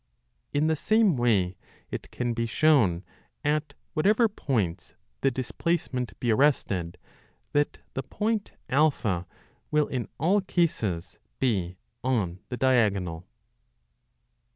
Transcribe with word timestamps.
In 0.51 0.65
the 0.65 0.75
same 0.75 1.15
way 1.15 1.57
it 1.91 2.09
can 2.09 2.33
be 2.33 2.47
shown, 2.47 3.03
at 3.43 3.75
whatever 3.93 4.27
points 4.27 4.95
the 5.21 5.29
displacement 5.29 6.19
be 6.19 6.31
arrested, 6.31 6.97
that 7.53 7.77
the 7.93 8.01
point 8.01 8.53
A 8.71 8.91
will 9.69 9.85
in 9.85 10.07
all 10.17 10.41
cases 10.41 11.19
be 11.39 11.77
on 12.03 12.39
the 12.49 12.57
diagonal. 12.57 13.27